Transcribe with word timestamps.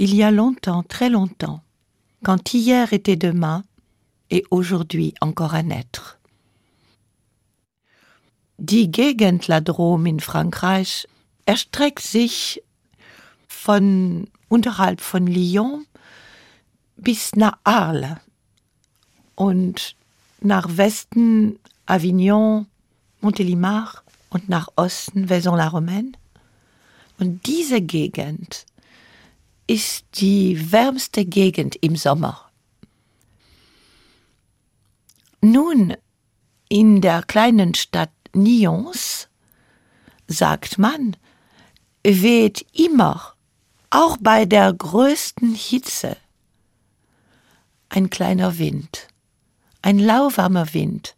Il 0.00 0.14
y 0.14 0.22
a 0.22 0.30
longtemps, 0.30 0.84
très 0.84 1.10
longtemps, 1.10 1.60
quand 2.22 2.54
hier 2.54 2.92
était 2.92 3.16
demain 3.16 3.64
et 4.30 4.44
aujourd'hui 4.52 5.12
encore 5.20 5.54
à 5.54 5.64
naître. 5.64 6.20
Die 8.58 8.90
Gegend 8.90 9.48
La 9.48 9.60
Drôme 9.60 10.06
in 10.06 10.20
Frankreich 10.20 11.08
erstreckt 11.46 12.02
sich 12.02 12.62
von 13.48 14.28
unterhalb 14.48 15.00
von 15.00 15.26
Lyon 15.26 15.84
bis 16.96 17.34
nach 17.34 17.58
Arles 17.64 18.18
und 19.34 19.96
nach 20.40 20.68
Westen 20.76 21.58
Avignon, 21.86 22.66
Montélimar 23.20 24.02
und 24.30 24.48
nach 24.48 24.68
Osten 24.76 25.28
Vaison-la-Romaine. 25.28 26.12
Und 27.18 27.46
diese 27.46 27.80
Gegend 27.80 28.66
ist 29.68 30.06
die 30.14 30.72
wärmste 30.72 31.24
Gegend 31.24 31.76
im 31.76 31.94
Sommer. 31.94 32.50
Nun, 35.40 35.94
in 36.68 37.00
der 37.00 37.22
kleinen 37.22 37.74
Stadt 37.74 38.10
Nyons, 38.32 39.28
sagt 40.26 40.78
man, 40.78 41.16
weht 42.02 42.66
immer, 42.72 43.34
auch 43.90 44.16
bei 44.20 44.46
der 44.46 44.72
größten 44.72 45.54
Hitze, 45.54 46.16
ein 47.88 48.10
kleiner 48.10 48.58
Wind, 48.58 49.08
ein 49.82 49.98
lauwarmer 49.98 50.74
Wind, 50.74 51.14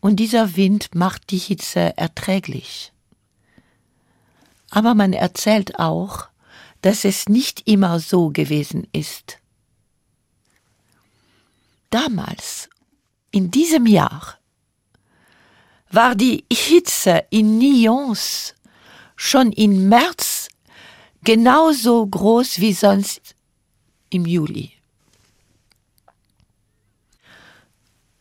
und 0.00 0.16
dieser 0.16 0.56
Wind 0.56 0.94
macht 0.94 1.30
die 1.30 1.38
Hitze 1.38 1.96
erträglich. 1.98 2.92
Aber 4.70 4.94
man 4.94 5.12
erzählt 5.12 5.78
auch, 5.78 6.29
dass 6.82 7.04
es 7.04 7.28
nicht 7.28 7.66
immer 7.68 8.00
so 8.00 8.30
gewesen 8.30 8.86
ist. 8.92 9.38
Damals, 11.90 12.68
in 13.30 13.50
diesem 13.50 13.86
Jahr, 13.86 14.38
war 15.90 16.14
die 16.14 16.44
Hitze 16.52 17.24
in 17.30 17.58
Nyons 17.58 18.54
schon 19.16 19.52
im 19.52 19.88
März 19.88 20.48
genauso 21.24 22.06
groß 22.06 22.60
wie 22.60 22.72
sonst 22.72 23.34
im 24.08 24.24
Juli. 24.24 24.72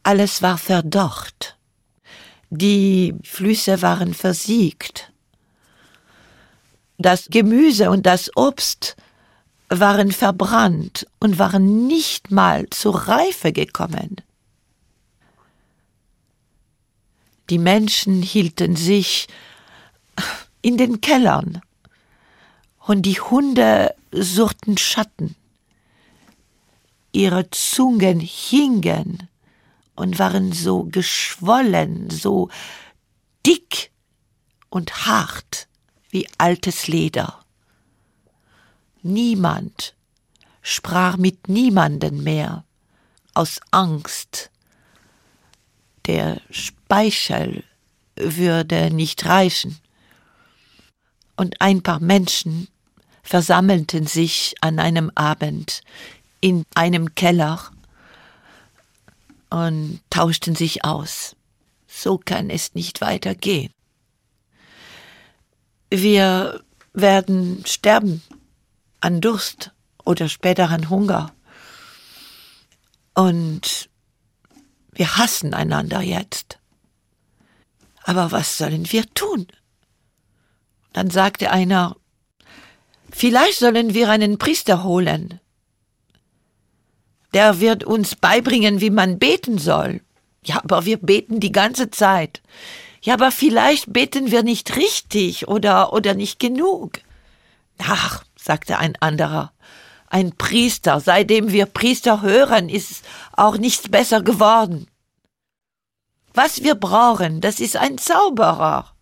Alles 0.03 0.41
war 0.41 0.57
verdorrt. 0.57 1.57
Die 2.49 3.13
Flüsse 3.23 3.81
waren 3.81 4.13
versiegt. 4.13 5.08
Das 7.01 7.29
Gemüse 7.29 7.89
und 7.91 8.05
das 8.05 8.29
Obst 8.35 8.97
waren 9.69 10.11
verbrannt 10.11 11.07
und 11.21 11.39
waren 11.39 11.87
nicht 11.87 12.29
mal 12.29 12.69
zur 12.71 13.07
Reife 13.07 13.53
gekommen. 13.53 14.17
Die 17.49 17.57
Menschen 17.57 18.21
hielten 18.21 18.75
sich 18.75 19.27
in 20.61 20.75
den 20.75 20.99
Kellern 20.99 21.61
und 22.79 23.03
die 23.03 23.21
Hunde 23.21 23.95
suchten 24.11 24.77
Schatten. 24.77 25.37
Ihre 27.13 27.49
Zungen 27.49 28.19
hingen 28.19 29.29
und 29.95 30.19
waren 30.19 30.51
so 30.51 30.83
geschwollen, 30.83 32.09
so 32.09 32.49
dick 33.45 33.91
und 34.69 35.05
hart 35.05 35.68
wie 36.09 36.27
altes 36.37 36.87
Leder. 36.87 37.39
Niemand 39.01 39.95
sprach 40.61 41.17
mit 41.17 41.47
niemanden 41.47 42.23
mehr 42.23 42.63
aus 43.33 43.59
Angst. 43.71 44.51
Der 46.05 46.41
Speichel 46.49 47.63
würde 48.15 48.91
nicht 48.91 49.25
reichen. 49.25 49.79
Und 51.35 51.61
ein 51.61 51.81
paar 51.81 51.99
Menschen 52.01 52.67
versammelten 53.23 54.07
sich 54.07 54.55
an 54.61 54.79
einem 54.79 55.11
Abend 55.15 55.81
in 56.41 56.65
einem 56.75 57.15
Keller 57.15 57.71
und 59.49 60.01
tauschten 60.09 60.55
sich 60.55 60.83
aus. 60.83 61.35
So 61.87 62.17
kann 62.17 62.49
es 62.49 62.75
nicht 62.75 63.01
weitergehen. 63.01 63.71
Wir 65.89 66.61
werden 66.93 67.63
sterben 67.65 68.21
an 69.01 69.21
Durst 69.21 69.71
oder 70.05 70.29
später 70.29 70.69
an 70.69 70.89
Hunger. 70.89 71.33
Und 73.13 73.89
wir 74.91 75.17
hassen 75.17 75.53
einander 75.53 76.01
jetzt. 76.01 76.59
Aber 78.03 78.31
was 78.31 78.57
sollen 78.57 78.91
wir 78.91 79.05
tun? 79.13 79.47
Dann 80.93 81.09
sagte 81.09 81.51
einer, 81.51 81.95
vielleicht 83.11 83.59
sollen 83.59 83.93
wir 83.93 84.09
einen 84.09 84.37
Priester 84.37 84.83
holen 84.83 85.39
der 87.33 87.59
wird 87.59 87.83
uns 87.83 88.15
beibringen, 88.15 88.81
wie 88.81 88.89
man 88.89 89.19
beten 89.19 89.57
soll. 89.57 90.01
Ja, 90.43 90.57
aber 90.63 90.85
wir 90.85 90.97
beten 90.97 91.39
die 91.39 91.51
ganze 91.51 91.91
Zeit. 91.91 92.41
Ja, 93.01 93.13
aber 93.13 93.31
vielleicht 93.31 93.93
beten 93.93 94.31
wir 94.31 94.43
nicht 94.43 94.75
richtig 94.75 95.47
oder, 95.47 95.93
oder 95.93 96.13
nicht 96.13 96.39
genug. 96.39 96.99
Ach, 97.77 98.23
sagte 98.35 98.77
ein 98.77 98.95
anderer, 98.99 99.53
ein 100.07 100.35
Priester, 100.35 100.99
seitdem 100.99 101.51
wir 101.51 101.65
Priester 101.65 102.21
hören, 102.21 102.67
ist 102.67 103.05
auch 103.33 103.57
nichts 103.57 103.89
besser 103.89 104.21
geworden. 104.21 104.87
Was 106.33 106.63
wir 106.63 106.75
brauchen, 106.75 107.41
das 107.41 107.59
ist 107.59 107.77
ein 107.77 107.97
Zauberer. 107.97 108.93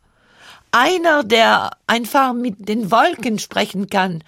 Einer, 0.72 1.24
der 1.24 1.72
einfach 1.88 2.34
mit 2.34 2.68
den 2.68 2.92
Wolken 2.92 3.40
sprechen 3.40 3.90
kann, 3.90 4.24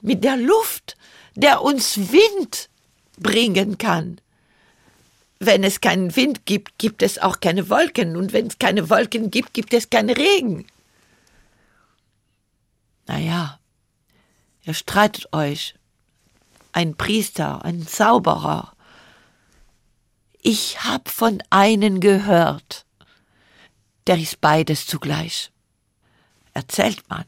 mit 0.00 0.24
der 0.24 0.36
Luft, 0.36 0.96
der 1.34 1.62
uns 1.62 2.10
Wind 2.10 2.68
bringen 3.18 3.78
kann. 3.78 4.20
Wenn 5.40 5.64
es 5.64 5.80
keinen 5.80 6.14
Wind 6.16 6.44
gibt, 6.44 6.78
gibt 6.78 7.02
es 7.02 7.18
auch 7.18 7.40
keine 7.40 7.68
Wolken. 7.68 8.16
Und 8.16 8.32
wenn 8.32 8.46
es 8.46 8.58
keine 8.58 8.90
Wolken 8.90 9.30
gibt, 9.30 9.54
gibt 9.54 9.72
es 9.72 9.88
keinen 9.90 10.10
Regen. 10.10 10.66
Naja, 13.06 13.58
ihr 14.62 14.74
streitet 14.74 15.32
euch. 15.32 15.74
Ein 16.72 16.94
Priester, 16.94 17.64
ein 17.64 17.86
Zauberer. 17.86 18.74
Ich 20.42 20.84
hab 20.84 21.08
von 21.08 21.42
einen 21.50 22.00
gehört. 22.00 22.84
Der 24.06 24.18
ist 24.18 24.40
beides 24.40 24.86
zugleich. 24.86 25.50
Erzählt 26.52 27.02
man. 27.08 27.24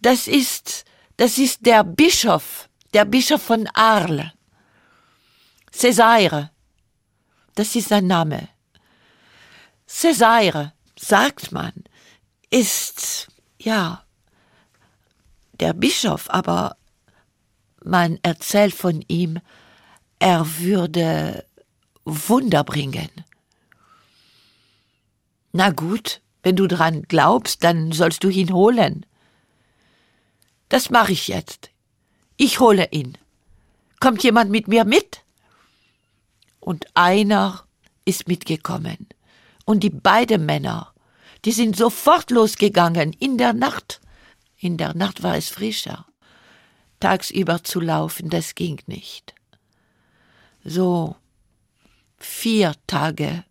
Das 0.00 0.26
ist, 0.26 0.84
das 1.16 1.38
ist 1.38 1.64
der 1.64 1.84
Bischof 1.84 2.68
der 2.92 3.04
Bischof 3.04 3.42
von 3.42 3.66
Arles. 3.74 4.30
Césaire, 5.72 6.50
das 7.54 7.74
ist 7.74 7.88
sein 7.88 8.06
Name. 8.06 8.48
Césaire, 9.88 10.72
sagt 10.98 11.52
man, 11.52 11.72
ist, 12.50 13.28
ja, 13.58 14.04
der 15.60 15.72
Bischof, 15.72 16.28
aber 16.30 16.76
man 17.84 18.18
erzählt 18.22 18.74
von 18.74 19.04
ihm, 19.08 19.40
er 20.18 20.58
würde 20.58 21.44
Wunder 22.04 22.64
bringen. 22.64 23.10
Na 25.52 25.70
gut, 25.70 26.20
wenn 26.42 26.56
du 26.56 26.66
dran 26.66 27.02
glaubst, 27.02 27.62
dann 27.64 27.92
sollst 27.92 28.24
du 28.24 28.28
ihn 28.28 28.52
holen. 28.52 29.06
Das 30.68 30.90
mache 30.90 31.12
ich 31.12 31.28
jetzt. 31.28 31.70
Ich 32.36 32.60
hole 32.60 32.88
ihn. 32.90 33.18
Kommt 34.00 34.22
jemand 34.22 34.50
mit 34.50 34.68
mir 34.68 34.84
mit? 34.84 35.21
Und 36.62 36.86
einer 36.94 37.64
ist 38.04 38.28
mitgekommen. 38.28 39.08
Und 39.64 39.82
die 39.82 39.90
beiden 39.90 40.46
Männer, 40.46 40.92
die 41.44 41.52
sind 41.52 41.76
sofort 41.76 42.30
losgegangen 42.30 43.12
in 43.12 43.36
der 43.36 43.52
Nacht. 43.52 44.00
In 44.58 44.76
der 44.78 44.94
Nacht 44.94 45.22
war 45.22 45.36
es 45.36 45.50
frischer. 45.50 46.06
Tagsüber 47.00 47.64
zu 47.64 47.80
laufen, 47.80 48.30
das 48.30 48.54
ging 48.54 48.80
nicht. 48.86 49.34
So 50.64 51.16
vier 52.16 52.74
Tage 52.86 53.44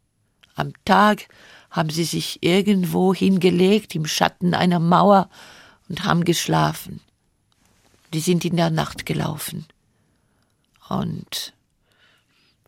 am 0.56 0.72
Tag 0.86 1.28
haben 1.70 1.90
sie 1.90 2.06
sich 2.06 2.42
irgendwo 2.42 3.14
hingelegt 3.14 3.94
im 3.94 4.06
Schatten 4.06 4.54
einer 4.54 4.80
Mauer 4.80 5.30
und 5.90 6.06
haben 6.06 6.24
geschlafen 6.24 7.02
die 8.14 8.20
sind 8.20 8.46
in 8.46 8.58
der 8.58 8.70
Nacht 8.70 9.06
gelaufen. 9.06 9.66
Und 10.90 11.54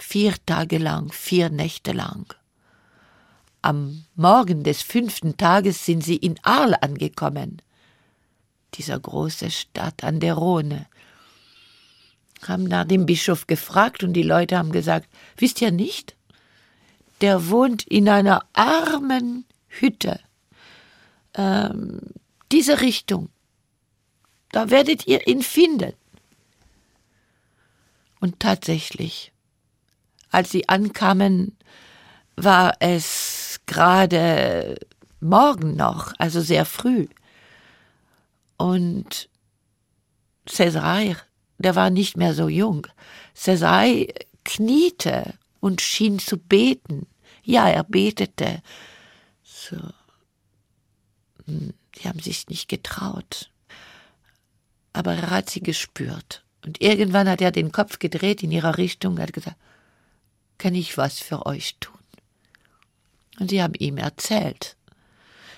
vier 0.04 0.36
Tage 0.46 0.78
lang, 0.78 1.12
vier 1.12 1.50
Nächte 1.50 1.92
lang. 1.94 2.34
Am 3.62 4.06
Morgen 4.16 4.64
des 4.64 4.82
fünften 4.82 5.38
Tages 5.38 5.86
sind 5.86 6.04
sie 6.04 6.18
in 6.18 6.36
Arl 6.44 6.76
angekommen. 6.80 7.62
dieser 8.76 9.00
große 9.00 9.52
Stadt 9.52 10.04
an 10.04 10.20
der 10.20 10.34
Rhone. 10.34 10.88
Haben 12.48 12.64
nach 12.66 12.86
dem 12.86 13.06
Bischof 13.06 13.46
gefragt 13.48 14.04
und 14.04 14.14
die 14.14 14.24
Leute 14.24 14.58
haben 14.58 14.72
gesagt, 14.72 15.08
wisst 15.38 15.62
ihr 15.62 15.72
nicht? 15.72 16.16
Der 17.22 17.50
wohnt 17.50 17.84
in 17.84 18.10
einer 18.10 18.46
armen 18.54 19.46
Hütte. 19.68 20.20
Ähm, 21.36 22.00
diese 22.52 22.82
Richtung. 22.82 23.30
Da 24.52 24.70
werdet 24.70 25.08
ihr 25.08 25.28
ihn 25.28 25.42
finden. 25.42 25.94
Und 28.20 28.40
tatsächlich, 28.40 29.33
als 30.34 30.52
sie 30.52 30.68
ankamen, 30.68 31.56
war 32.36 32.76
es 32.80 33.60
gerade 33.66 34.76
morgen 35.20 35.76
noch, 35.76 36.14
also 36.18 36.42
sehr 36.42 36.66
früh. 36.66 37.08
Und 38.58 39.30
César, 40.48 41.16
der 41.60 41.76
war 41.76 41.90
nicht 41.90 42.18
mehr 42.18 42.34
so 42.34 42.50
jung. 42.50 42.88
César 43.36 44.08
kniete 44.44 45.36
und 45.60 45.82
schien 45.82 46.20
zu 46.20 46.38
beten. 46.38 47.08
Ja, 47.44 47.70
er 47.70 47.84
betete. 47.84 48.62
So. 49.44 49.78
Hm, 51.46 51.74
sie 51.96 52.08
haben 52.08 52.20
sich 52.20 52.48
nicht 52.48 52.68
getraut. 52.68 53.52
Aber 54.94 55.14
er 55.14 55.30
hat 55.30 55.50
sie 55.50 55.62
gespürt. 55.62 56.44
Und 56.66 56.82
irgendwann 56.82 57.30
hat 57.30 57.42
er 57.42 57.52
den 57.52 57.72
Kopf 57.72 58.00
gedreht 58.00 58.44
in 58.44 58.52
ihrer 58.52 58.78
Richtung 58.78 59.16
und 59.16 59.22
hat 59.22 59.34
gesagt, 59.34 59.58
kann 60.58 60.76
ich 60.76 60.98
was 60.98 61.20
für 61.20 61.46
euch 61.46 61.76
tun? 61.80 61.94
Und 63.40 63.50
sie 63.50 63.62
haben 63.62 63.74
ihm 63.76 63.98
erzählt. 63.98 64.76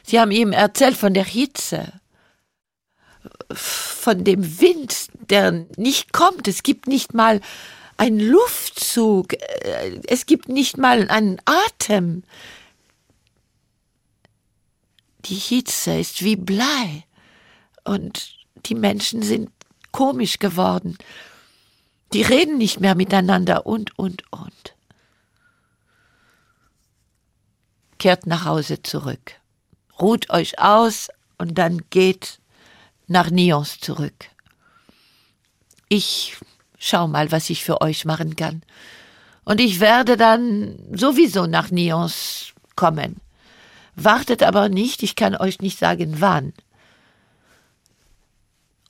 Sie 0.03 0.19
haben 0.19 0.31
ihm 0.31 0.51
erzählt 0.51 0.95
von 0.95 1.13
der 1.13 1.25
Hitze, 1.25 2.00
von 3.51 4.24
dem 4.24 4.59
Wind, 4.59 5.07
der 5.30 5.65
nicht 5.77 6.13
kommt. 6.13 6.47
Es 6.47 6.63
gibt 6.63 6.88
nicht 6.88 7.13
mal 7.13 7.42
einen 7.97 8.19
Luftzug, 8.19 9.33
es 10.07 10.25
gibt 10.25 10.50
nicht 10.50 10.77
mal 10.77 11.09
einen 11.09 11.39
Atem. 11.45 12.24
Die 15.25 15.36
Hitze 15.36 16.00
ist 16.00 16.24
wie 16.24 16.36
Blei 16.36 17.03
und 17.83 18.38
die 18.68 18.75
Menschen 18.75 19.24
sind 19.24 19.50
komisch 19.91 20.39
geworden. 20.39 20.98
Die 22.13 22.21
reden 22.21 22.57
nicht 22.57 22.80
mehr 22.80 22.95
miteinander 22.95 23.65
und, 23.65 23.98
und, 23.98 24.24
und. 24.31 24.75
Kehrt 28.05 28.27
nach 28.27 28.45
Hause 28.45 28.83
zurück. 28.83 29.31
Ruht 29.99 30.29
euch 30.29 30.59
aus 30.59 31.09
und 31.39 31.57
dann 31.57 31.81
geht 31.89 32.37
nach 33.07 33.31
Nyons 33.31 33.79
zurück. 33.79 34.29
Ich 35.89 36.37
schau 36.77 37.07
mal, 37.07 37.31
was 37.31 37.49
ich 37.49 37.63
für 37.63 37.81
euch 37.81 38.05
machen 38.05 38.35
kann. 38.35 38.61
Und 39.43 39.59
ich 39.59 39.79
werde 39.79 40.17
dann 40.17 40.77
sowieso 40.91 41.47
nach 41.47 41.71
Nyons 41.71 42.53
kommen. 42.75 43.15
Wartet 43.95 44.43
aber 44.43 44.69
nicht, 44.69 45.01
ich 45.01 45.15
kann 45.15 45.35
euch 45.35 45.59
nicht 45.61 45.79
sagen 45.79 46.21
wann. 46.21 46.53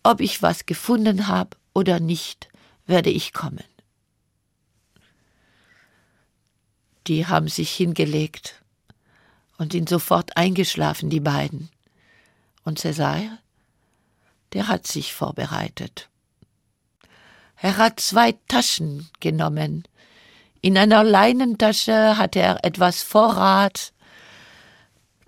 Ob 0.04 0.20
ich 0.20 0.42
was 0.42 0.66
gefunden 0.66 1.30
habe 1.30 1.52
oder 1.74 2.02
nicht, 2.02 2.50
werde 2.86 3.12
ich 3.12 3.32
kommen. 3.32 3.64
Die 7.08 7.28
haben 7.28 7.48
sich 7.48 7.72
hingelegt 7.72 8.62
und 9.58 9.72
sind 9.72 9.90
sofort 9.90 10.36
eingeschlafen, 10.38 11.10
die 11.10 11.20
beiden. 11.20 11.70
Und 12.64 12.80
Cäsar, 12.80 13.40
der 14.54 14.68
hat 14.68 14.88
sich 14.88 15.14
vorbereitet. 15.14 16.10
Er 17.58 17.78
hat 17.78 18.00
zwei 18.00 18.34
Taschen 18.48 19.10
genommen. 19.20 19.84
In 20.62 20.78
einer 20.78 21.04
Leinentasche 21.04 22.18
hat 22.18 22.36
er 22.36 22.64
etwas 22.64 23.04
Vorrat 23.04 23.94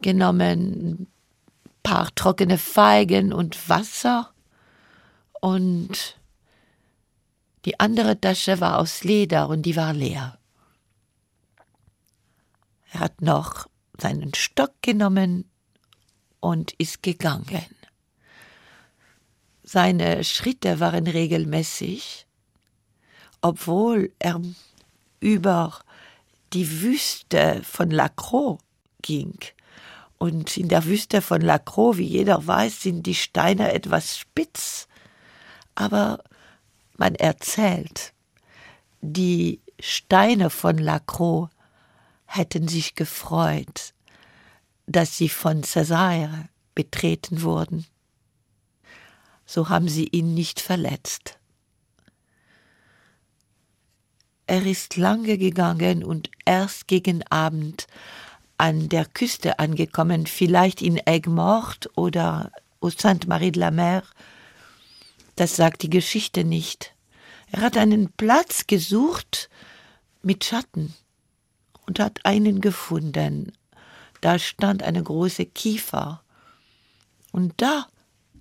genommen, 0.02 1.08
paar 1.84 2.14
trockene 2.16 2.58
Feigen 2.58 3.32
und 3.34 3.70
Wasser 3.70 4.32
und 5.42 6.18
die 7.66 7.80
andere 7.80 8.20
Tasche 8.20 8.60
war 8.60 8.80
aus 8.80 9.04
Leder 9.04 9.50
und 9.50 9.64
die 9.64 9.76
war 9.76 9.94
leer. 9.94 10.38
Er 12.92 13.00
hat 13.02 13.22
noch 13.22 13.68
seinen 14.02 14.34
Stock 14.34 14.74
genommen 14.82 15.50
und 16.40 16.74
ist 16.74 17.04
gegangen. 17.04 17.66
Seine 19.64 20.24
Schritte 20.24 20.80
waren 20.80 21.08
regelmäßig, 21.08 22.26
obwohl 23.42 24.14
er 24.20 24.42
über 25.20 25.80
die 26.54 26.82
Wüste 26.82 27.62
von 27.64 27.92
Lacroix 27.92 28.62
ging. 29.02 29.38
Und 30.18 30.58
in 30.58 30.68
der 30.70 30.86
Wüste 30.86 31.22
von 31.22 31.42
Lacroix, 31.42 31.98
wie 31.98 32.06
jeder 32.06 32.48
weiß, 32.48 32.82
sind 32.82 33.04
die 33.04 33.16
Steine 33.16 33.74
etwas 33.74 34.18
spitz. 34.18 34.88
Aber 35.76 36.24
man 36.98 37.16
erzählt, 37.16 38.14
die 39.02 39.62
Steine 39.80 40.50
von 40.50 40.78
Lacroix 40.78 41.50
hätten 42.28 42.68
sich 42.68 42.94
gefreut, 42.94 43.94
dass 44.86 45.18
sie 45.18 45.30
von 45.30 45.64
Cäsar 45.64 46.50
betreten 46.76 47.42
wurden. 47.42 47.86
So 49.46 49.70
haben 49.70 49.88
sie 49.88 50.08
ihn 50.08 50.34
nicht 50.34 50.60
verletzt. 50.60 51.40
Er 54.46 54.66
ist 54.66 54.96
lange 54.96 55.38
gegangen 55.38 56.04
und 56.04 56.30
erst 56.46 56.88
gegen 56.88 57.26
Abend 57.28 57.88
an 58.58 58.90
der 58.90 59.06
Küste 59.06 59.60
angekommen, 59.60 60.26
vielleicht 60.26 60.82
in 60.82 61.02
Aigues-Mortes 61.06 61.90
oder 61.98 62.52
au 62.80 62.90
Sainte-Marie 62.90 63.52
de 63.52 63.62
la 63.62 63.72
Mer. 63.72 64.04
Das 65.36 65.56
sagt 65.56 65.84
die 65.84 65.90
Geschichte 65.90 66.44
nicht. 66.44 66.94
Er 67.52 67.62
hat 67.62 67.78
einen 67.78 68.12
Platz 68.14 68.68
gesucht 68.68 69.50
mit 70.22 70.44
Schatten 70.44 70.94
und 71.88 72.00
hat 72.00 72.26
einen 72.26 72.62
gefunden. 72.62 73.54
Da 74.22 74.38
stand 74.38 74.84
eine 74.84 75.02
große 75.02 75.46
Kiefer. 75.46 76.22
Und 77.32 77.54
da 77.58 77.88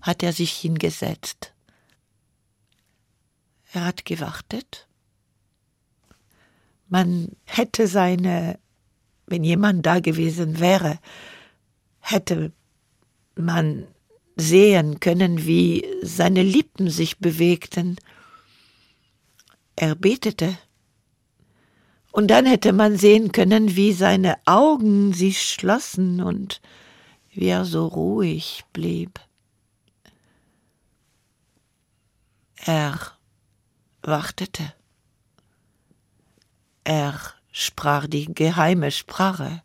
hat 0.02 0.22
er 0.22 0.32
sich 0.32 0.52
hingesetzt. 0.52 1.54
Er 3.72 3.84
hat 3.84 4.04
gewartet. 4.04 4.86
Man 6.88 7.32
hätte 7.44 7.88
seine, 7.88 8.58
wenn 9.26 9.44
jemand 9.44 9.84
da 9.86 10.00
gewesen 10.00 10.60
wäre, 10.60 10.98
hätte 12.00 12.52
man 13.34 13.86
sehen 14.36 15.00
können, 15.00 15.46
wie 15.46 15.84
seine 16.02 16.42
Lippen 16.42 16.90
sich 16.90 17.18
bewegten. 17.18 17.96
Er 19.74 19.94
betete 19.94 20.56
und 22.12 22.28
dann 22.28 22.46
hätte 22.46 22.72
man 22.72 22.96
sehen 22.96 23.32
können, 23.32 23.76
wie 23.76 23.92
seine 23.92 24.38
Augen 24.46 25.12
sich 25.12 25.42
schlossen 25.42 26.22
und 26.22 26.60
wie 27.30 27.46
er 27.46 27.64
so 27.64 27.86
ruhig 27.86 28.64
blieb. 28.72 29.20
Er 32.56 32.98
wartete. 34.02 34.72
Er 36.84 37.20
sprach 37.52 38.06
die 38.06 38.32
geheime 38.32 38.90
Sprache, 38.90 39.62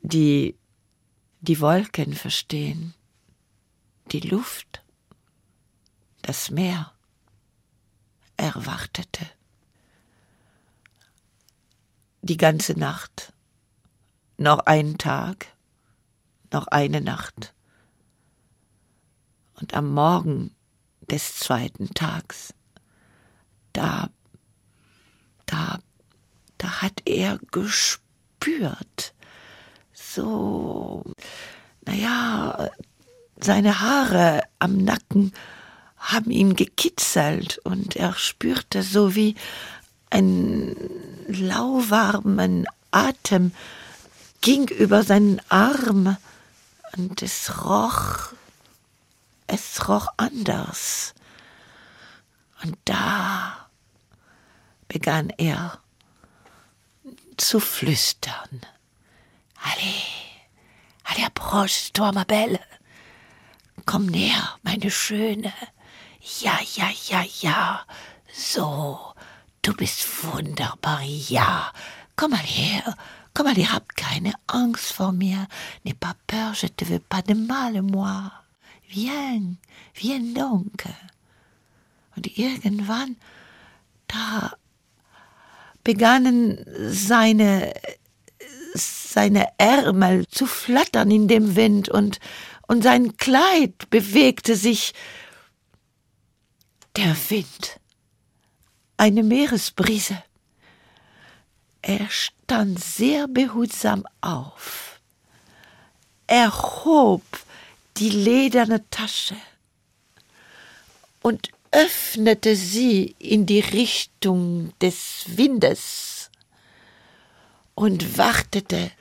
die 0.00 0.56
die 1.40 1.60
Wolken 1.60 2.14
verstehen, 2.14 2.94
die 4.10 4.20
Luft, 4.20 4.82
das 6.22 6.50
Meer. 6.50 6.92
Er 8.36 8.54
wartete 8.66 9.26
die 12.24 12.36
ganze 12.36 12.78
Nacht. 12.78 13.32
Noch 14.36 14.60
ein 14.60 14.98
Tag, 14.98 15.46
noch 16.52 16.66
eine 16.68 17.00
Nacht. 17.00 17.54
Und 19.60 19.74
am 19.74 19.92
Morgen 19.92 20.54
des 21.10 21.36
zweiten 21.36 21.92
Tags, 21.94 22.54
da, 23.72 24.08
da, 25.46 25.78
da 26.58 26.82
hat 26.82 27.02
er 27.04 27.38
gespürt, 27.52 29.14
so, 29.92 31.04
naja, 31.84 32.70
seine 33.40 33.80
Haare 33.80 34.42
am 34.58 34.78
Nacken 34.78 35.32
haben 35.96 36.30
ihn 36.30 36.56
gekitzelt 36.56 37.58
und 37.58 37.96
er 37.96 38.14
spürte 38.14 38.82
so 38.82 39.14
wie 39.14 39.36
ein 40.14 40.76
lauwarmen 41.26 42.66
Atem 42.92 43.52
ging 44.40 44.68
über 44.68 45.02
seinen 45.02 45.40
Arm 45.48 46.16
und 46.96 47.20
es 47.22 47.64
roch 47.64 48.32
es 49.46 49.88
roch 49.88 50.08
anders. 50.16 51.14
Und 52.62 52.76
da 52.84 53.68
begann 54.88 55.30
er 55.30 55.78
zu 57.36 57.60
flüstern. 57.60 58.60
Allez, 59.62 60.04
allez, 61.04 61.26
approche-toi, 61.26 62.12
ma 62.12 62.24
belle. 62.24 62.60
Komm 63.86 64.06
näher, 64.06 64.58
meine 64.62 64.90
Schöne. 64.90 65.52
Ja, 66.40 66.58
ja, 66.74 66.88
ja, 67.08 67.24
ja. 67.40 67.86
So, 68.32 69.13
du 69.64 69.72
bist 69.72 70.06
wunderbar, 70.22 71.02
ja. 71.02 71.72
Komm 72.16 72.30
mal 72.32 72.38
her, 72.38 72.96
komm 73.32 73.46
mal, 73.46 73.58
ihr 73.58 73.72
habt 73.72 73.96
keine 73.96 74.34
Angst 74.46 74.92
vor 74.92 75.12
mir. 75.12 75.48
N'aie 75.84 75.94
pas 75.94 76.14
peur, 76.26 76.54
je 76.54 76.68
te 76.68 76.84
veux 76.84 77.00
pas 77.00 77.22
de 77.22 77.34
mal, 77.34 77.82
moi. 77.82 78.30
Viens, 78.86 79.56
viens 79.92 80.34
donc. 80.34 80.84
Und 82.14 82.38
irgendwann, 82.38 83.16
da 84.06 84.52
begannen 85.82 86.64
seine, 86.90 87.74
seine 88.74 89.48
Ärmel 89.58 90.28
zu 90.28 90.46
flattern 90.46 91.10
in 91.10 91.26
dem 91.26 91.56
Wind 91.56 91.88
und, 91.88 92.20
und 92.68 92.82
sein 92.82 93.16
Kleid 93.16 93.90
bewegte 93.90 94.56
sich. 94.56 94.92
Der 96.96 97.16
Wind, 97.28 97.80
eine 98.96 99.22
Meeresbrise. 99.22 100.22
Er 101.82 102.08
stand 102.08 102.82
sehr 102.82 103.28
behutsam 103.28 104.06
auf. 104.20 105.00
Er 106.26 106.50
hob 106.84 107.22
die 107.96 108.10
lederne 108.10 108.88
Tasche 108.90 109.36
und 111.22 111.50
öffnete 111.70 112.56
sie 112.56 113.14
in 113.18 113.46
die 113.46 113.60
Richtung 113.60 114.72
des 114.80 115.24
Windes 115.26 116.30
und 117.74 118.16
wartete, 118.16 118.92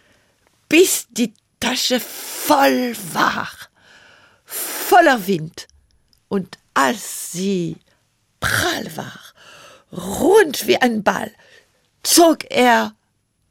bis 0.67 1.07
die 1.12 1.33
Tasche 1.59 2.00
voll 2.00 2.95
war, 3.13 3.50
voller 4.43 5.27
Wind, 5.27 5.67
und 6.27 6.57
als 6.73 7.31
sie 7.31 7.77
prall 8.39 8.97
war, 8.97 9.19
rund 9.93 10.67
wie 10.67 10.77
ein 10.77 11.03
Ball, 11.03 11.31
zog 12.01 12.51
er 12.51 12.95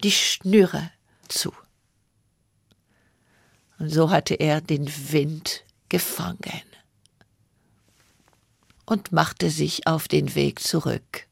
die 0.02 0.12
Schnüre 0.12 0.90
zu. 1.28 1.52
Und 3.78 3.90
so 3.90 4.10
hatte 4.10 4.34
er 4.34 4.60
den 4.60 4.90
Wind 5.12 5.64
gefangen 5.88 6.62
und 8.86 9.12
machte 9.12 9.50
sich 9.50 9.86
auf 9.86 10.08
den 10.08 10.34
Weg 10.34 10.60
zurück. 10.60 11.26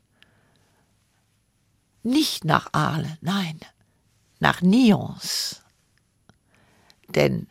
Nicht 2.03 2.45
nach 2.45 2.69
Arles, 2.73 3.13
nein, 3.21 3.61
nach 4.39 4.63
Nyons. 4.63 5.63
Denn 7.09 7.49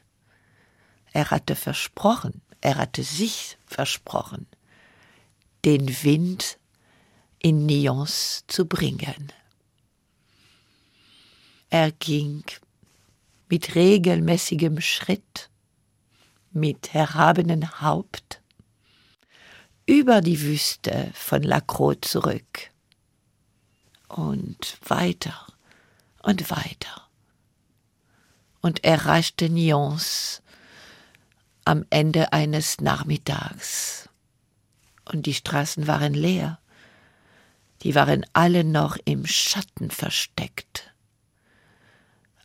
er 1.12 1.30
hatte 1.32 1.56
versprochen, 1.56 2.42
er 2.62 2.78
hatte 2.78 3.04
sich 3.04 3.58
versprochen, 3.66 4.48
den 5.66 6.04
Wind 6.04 6.59
in 7.40 7.66
Nyons 7.66 8.44
zu 8.48 8.66
bringen. 8.66 9.32
Er 11.70 11.92
ging 11.92 12.44
mit 13.50 13.76
regelmäßigem 13.76 14.82
Schritt, 14.82 15.50
mit 16.52 16.94
erhabenen 16.94 17.82
Haupt, 17.82 18.42
über 19.86 20.22
die 20.22 20.42
Wüste 20.42 21.12
von 21.14 21.42
Lacroix 21.44 21.98
zurück. 22.02 22.72
Und 24.08 24.78
weiter 24.88 25.48
und 26.24 26.50
weiter. 26.50 27.08
Und 28.62 28.84
erreichte 28.84 29.50
Nyons 29.50 30.42
am 31.66 31.86
Ende 31.92 32.34
eines 32.34 32.82
Nachmittags. 32.82 34.10
Und 35.06 35.28
die 35.28 35.34
Straßen 35.34 35.88
waren 35.88 36.14
leer. 36.14 36.60
Die 37.84 37.96
waren 37.96 38.26
alle 38.34 38.64
noch 38.64 38.98
im 39.06 39.26
Schatten 39.26 39.90
versteckt. 39.92 40.92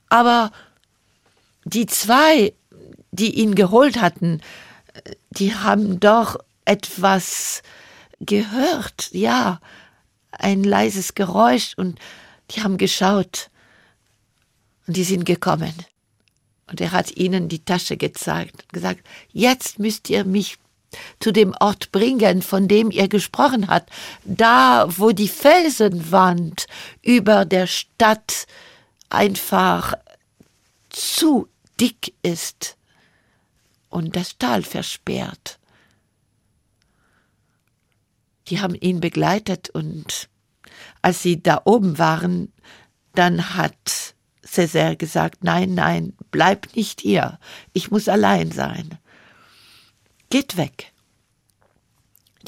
Aber 0.08 0.52
die 1.64 1.86
zwei, 1.86 2.52
die 3.10 3.40
ihn 3.40 3.54
geholt 3.54 4.00
hatten, 4.00 4.40
die 5.30 5.54
haben 5.54 5.98
doch 5.98 6.38
etwas 6.64 7.62
gehört, 8.20 9.10
ja, 9.12 9.60
ein 10.30 10.64
leises 10.64 11.14
Geräusch 11.14 11.74
und 11.76 11.98
die 12.50 12.62
haben 12.62 12.78
geschaut 12.78 13.50
und 14.86 14.96
die 14.96 15.04
sind 15.04 15.24
gekommen. 15.24 15.74
Und 16.66 16.80
er 16.80 16.92
hat 16.92 17.16
ihnen 17.16 17.48
die 17.48 17.64
Tasche 17.64 17.96
gezeigt, 17.96 18.72
gesagt, 18.72 19.06
jetzt 19.32 19.78
müsst 19.78 20.08
ihr 20.10 20.24
mich 20.24 20.56
zu 21.20 21.32
dem 21.32 21.54
Ort 21.60 21.92
bringen, 21.92 22.42
von 22.42 22.68
dem 22.68 22.90
ihr 22.90 23.08
gesprochen 23.08 23.68
habt, 23.68 23.90
da, 24.24 24.86
wo 24.88 25.10
die 25.10 25.28
Felsenwand 25.28 26.66
über 27.02 27.44
der 27.44 27.66
Stadt 27.66 28.46
einfach 29.10 29.94
zu 30.90 31.48
dick 31.80 32.14
ist 32.22 32.76
und 33.88 34.16
das 34.16 34.38
Tal 34.38 34.62
versperrt. 34.62 35.58
Die 38.48 38.60
haben 38.60 38.74
ihn 38.74 39.00
begleitet 39.00 39.70
und 39.70 40.28
als 41.02 41.22
sie 41.22 41.42
da 41.42 41.62
oben 41.64 41.98
waren, 41.98 42.52
dann 43.14 43.54
hat 43.54 44.14
Césaire 44.44 44.96
gesagt, 44.96 45.44
nein, 45.44 45.74
nein, 45.74 46.14
bleib 46.30 46.74
nicht 46.76 47.00
hier, 47.00 47.38
ich 47.72 47.90
muss 47.90 48.08
allein 48.08 48.52
sein. 48.52 48.98
Geht 50.34 50.56
weg. 50.56 50.92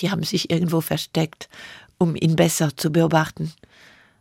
Die 0.01 0.11
haben 0.11 0.25
sich 0.25 0.51
irgendwo 0.51 0.81
versteckt, 0.81 1.49
um 1.99 2.17
ihn 2.17 2.35
besser 2.35 2.77
zu 2.77 2.91
beobachten. 2.91 3.53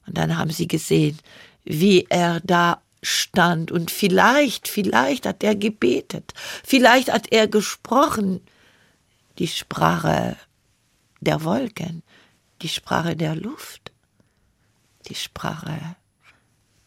Und 0.06 0.20
dann 0.20 0.38
haben 0.38 0.52
sie 0.52 0.68
gesehen, 0.68 1.18
wie 1.64 2.06
er 2.08 2.42
da 2.42 2.80
stand 3.02 3.72
und 3.72 3.90
vielleicht, 3.90 4.68
vielleicht 4.68 5.26
hat 5.26 5.44
er 5.44 5.56
gebetet, 5.56 6.32
vielleicht 6.64 7.12
hat 7.12 7.32
er 7.32 7.48
gesprochen, 7.48 8.40
die 9.40 9.48
Sprache 9.48 10.38
der 11.22 11.44
Wolken, 11.44 12.04
die 12.62 12.70
Sprache 12.70 13.16
der 13.16 13.36
Luft, 13.36 13.92
die 15.08 15.16
Sprache 15.16 15.96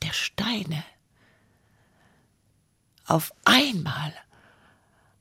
der 0.04 0.12
Steine. 0.12 0.84
Auf 3.04 3.32
einmal 3.44 4.14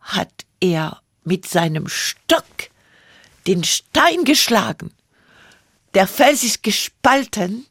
hat 0.02 0.46
er 0.60 1.02
mit 1.28 1.48
seinem 1.48 1.88
Stock 1.88 2.46
den 3.46 3.64
Stein 3.64 4.24
geschlagen. 4.24 4.92
Der 5.94 6.08
Fels 6.08 6.44
ist 6.44 6.64
gespalten 6.64 7.66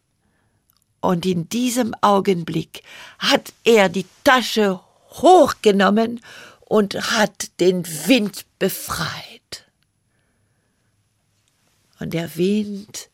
und 1.01 1.27
in 1.27 1.49
diesem 1.49 1.95
Augenblick 2.01 2.83
hat 3.19 3.53
er 3.65 3.89
die 3.89 4.07
Tasche 4.25 4.81
hochgenommen 5.11 6.21
und 6.61 6.95
hat 7.13 7.61
den 7.61 7.87
Wind 8.07 8.45
befreit 8.59 9.37
und 11.99 12.15
der 12.15 12.37
Wind 12.37 13.09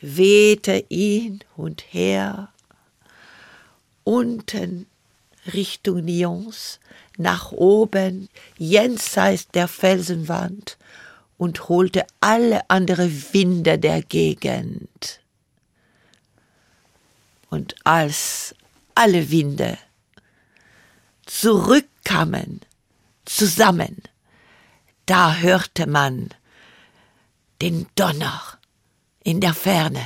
wehte 0.00 0.84
ihn 0.88 1.40
und 1.56 1.82
her, 1.92 2.52
unten 4.04 4.86
Richtung 5.54 6.04
Nyons, 6.04 6.80
nach 7.16 7.52
oben, 7.52 8.28
jenseits 8.58 9.48
der 9.48 9.68
Felsenwand 9.68 10.76
und 11.38 11.68
holte 11.68 12.06
alle 12.20 12.68
andere 12.68 13.10
Winde 13.32 13.78
der 13.78 14.02
Gegend. 14.02 15.20
Und 17.50 17.74
als 17.84 18.54
alle 18.94 19.30
Winde 19.30 19.78
zurückkamen, 21.26 22.60
zusammen, 23.24 24.02
da 25.06 25.36
hörte 25.36 25.86
man 25.86 26.30
den 27.62 27.86
Donner 27.94 28.42
in 29.22 29.40
der 29.40 29.54
Ferne. 29.54 30.04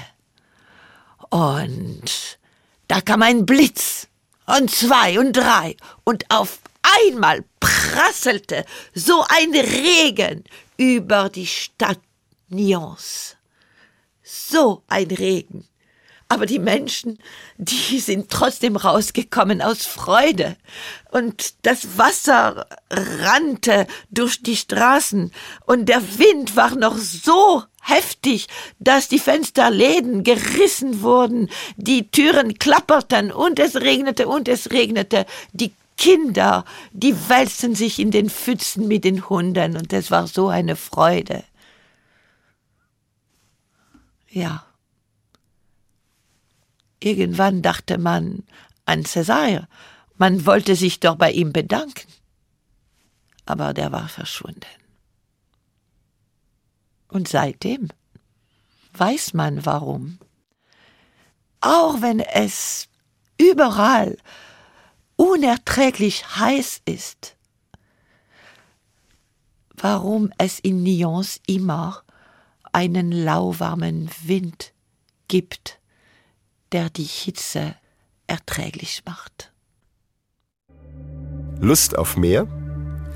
Und 1.31 2.39
da 2.89 3.01
kam 3.01 3.23
ein 3.23 3.47
Blitz 3.47 4.09
und 4.57 4.71
zwei 4.71 5.19
und 5.19 5.33
drei 5.33 5.77
und 6.05 6.25
auf 6.31 6.61
einmal 7.07 7.45
prasselte 7.61 8.65
so 8.95 9.25
ein 9.29 9.53
Regen 9.53 10.45
über 10.77 11.29
die 11.29 11.47
Stadt 11.47 12.01
Nyons. 12.49 13.37
So 14.23 14.83
ein 14.89 15.07
Regen, 15.07 15.69
Aber 16.33 16.47
die 16.47 16.61
Menschen, 16.61 17.19
die 17.59 17.99
sind 17.99 18.31
trotzdem 18.31 18.77
rausgekommen 18.77 19.61
aus 19.61 19.85
Freude. 19.85 20.57
Und 21.11 21.67
das 21.67 21.99
Wasser 21.99 22.69
rannte 22.89 23.89
durch 24.11 24.41
die 24.41 24.57
Straßen 24.57 25.33
und 25.67 25.87
der 25.87 26.19
Wind 26.19 26.55
war 26.55 26.77
noch 26.77 26.97
so 26.97 27.65
heftig, 27.81 28.47
dass 28.79 29.09
die 29.09 29.19
Fensterläden 29.19 30.23
gerissen 30.23 31.03
wurden, 31.03 31.49
die 31.77 32.11
Türen 32.11 32.59
klapperten 32.59 33.33
und 33.33 33.59
es 33.59 33.77
regnete 33.77 34.29
und 34.29 34.49
es 34.49 34.71
regnete. 34.71 35.27
Die 35.53 35.73
Kinder, 35.97 36.65
die 36.93 37.15
wälzten 37.29 37.75
sich 37.75 37.99
in 37.99 38.11
den 38.11 38.31
Pfützen 38.31 38.89
mit 38.89 39.05
den 39.05 39.29
Hunden 39.29 39.77
und 39.77 39.93
es 39.93 40.11
war 40.11 40.27
so 40.27 40.49
eine 40.49 40.77
Freude. 40.77 41.45
Ja. 44.31 44.65
Irgendwann 47.01 47.63
dachte 47.63 47.99
man 47.99 48.45
an 48.85 49.05
Cäsar. 49.05 49.69
Man 50.17 50.47
wollte 50.47 50.77
sich 50.77 51.01
doch 51.01 51.17
bei 51.17 51.33
ihm 51.33 51.53
bedanken. 51.53 52.09
Aber 53.47 53.75
der 53.75 53.91
war 53.91 54.09
verschwunden. 54.09 54.80
Und 57.11 57.29
seitdem 57.29 57.89
weiß 58.95 59.35
man 59.35 59.67
warum. 59.67 60.19
Auch 61.61 62.01
wenn 62.01 62.21
es 62.21 62.89
überall 63.39 64.17
unerträglich 65.17 66.37
heiß 66.37 66.83
ist, 66.85 67.37
warum 69.75 70.33
es 70.39 70.59
in 70.61 70.83
Nyons 70.83 71.41
immer 71.47 72.03
einen 72.73 73.13
lauwarmen 73.13 74.09
Wind 74.23 74.73
gibt, 75.29 75.81
der 76.73 76.89
die 76.91 77.05
Hitze 77.05 77.75
erträglich 78.27 79.03
macht. 79.05 79.53
Lust 81.61 81.99
auf 81.99 82.17
mehr? 82.17 82.47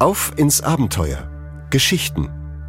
Auf 0.00 0.32
ins 0.36 0.60
Abenteuer. 0.60 1.30
Geschichten. 1.70 2.43